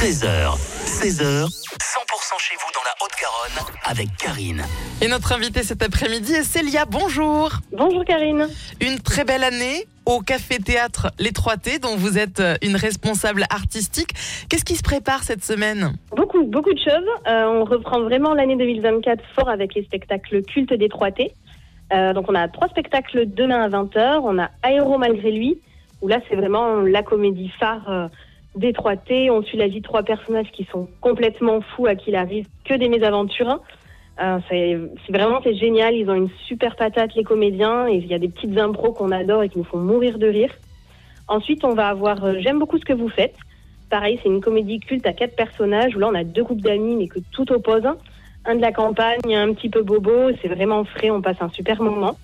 [0.00, 4.62] 13h, 16h, 100% chez vous dans la Haute-Garonne avec Karine.
[5.02, 6.86] Et notre invitée cet après-midi est Célia.
[6.86, 7.50] Bonjour.
[7.70, 8.48] Bonjour Karine.
[8.80, 12.76] Une très belle année au Café Théâtre Les Trois T, dont vous êtes euh, une
[12.76, 14.14] responsable artistique.
[14.48, 15.92] Qu'est-ce qui se prépare cette semaine?
[16.16, 17.06] Beaucoup, beaucoup de choses.
[17.28, 21.32] Euh, on reprend vraiment l'année 2024 fort avec les spectacles cultes des 3T.
[21.92, 24.20] Euh, donc on a trois spectacles demain à 20h.
[24.24, 25.58] On a Aéro malgré lui,
[26.00, 28.08] où là c'est vraiment la comédie phare euh,
[28.58, 29.30] 3T.
[29.30, 32.46] On suit la vie de trois personnages qui sont complètement fous, à qui il arrive
[32.64, 33.60] que des mésaventures.
[34.20, 35.94] Euh, c'est c'est vraiment c'est génial.
[35.94, 39.12] Ils ont une super patate les comédiens et il y a des petites impros qu'on
[39.12, 40.52] adore et qui nous font mourir de rire.
[41.28, 43.36] Ensuite on va avoir euh, J'aime beaucoup ce que vous faites.
[43.88, 46.96] Pareil c'est une comédie culte à quatre personnages où là on a deux groupes d'amis
[46.96, 47.88] mais que tout oppose.
[48.44, 50.30] Un de la campagne, un petit peu bobo.
[50.42, 51.10] C'est vraiment frais.
[51.10, 52.16] On passe un super moment.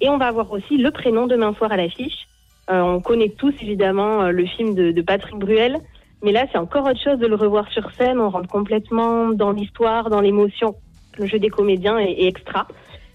[0.00, 2.26] Et on va avoir aussi le prénom demain soir à l'affiche.
[2.70, 5.76] Euh, on connaît tous évidemment euh, le film de, de Patrick Bruel,
[6.22, 8.18] mais là c'est encore autre chose de le revoir sur scène.
[8.18, 10.74] On rentre complètement dans l'histoire, dans l'émotion.
[11.18, 12.66] Le jeu des comédiens est, est extra.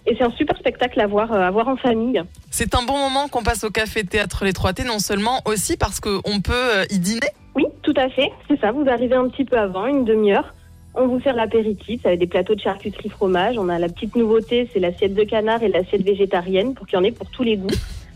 [0.06, 2.22] Et c'est un super spectacle à voir, euh, à voir en famille.
[2.52, 5.78] C'est un bon moment qu'on passe au Café Théâtre Les Trois T, non seulement aussi
[5.78, 7.28] parce qu'on peut y dîner.
[7.56, 8.31] Oui, tout à fait.
[8.47, 8.72] C'est ça.
[8.72, 10.53] Vous arrivez un petit peu avant, une demi-heure.
[10.95, 13.58] On vous sert l'apéritif avec des plateaux de charcuterie fromage.
[13.58, 17.02] On a la petite nouveauté, c'est l'assiette de canard et l'assiette végétarienne pour qu'il y
[17.02, 17.67] en ait pour tous les goûts.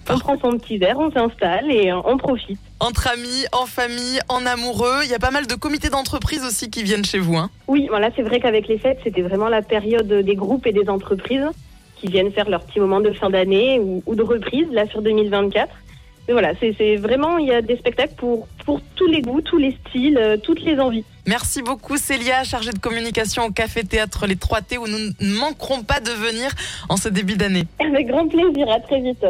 [0.10, 2.60] On prend son petit verre, on s'installe et on profite.
[2.80, 5.00] Entre amis, en famille, en amoureux.
[5.04, 7.38] Il y a pas mal de comités d'entreprise aussi qui viennent chez vous.
[7.38, 7.50] Hein.
[7.68, 10.90] Oui, voilà, c'est vrai qu'avec les fêtes, c'était vraiment la période des groupes et des
[10.90, 11.50] entreprises
[11.96, 15.02] qui viennent faire leur petit moment de fin d'année ou, ou de reprise, là, sur
[15.02, 15.70] 2024.
[16.28, 19.58] Mais voilà, c'est vraiment, il y a des spectacles pour, pour tous les goûts, tous
[19.58, 21.04] les styles, euh, toutes les envies.
[21.28, 25.40] Merci beaucoup Célia, chargée de communication au Café Théâtre Les Trois T, où nous ne
[25.40, 26.52] manquerons pas de venir
[26.88, 27.64] en ce début d'année.
[27.80, 29.26] Avec grand plaisir, à très vite.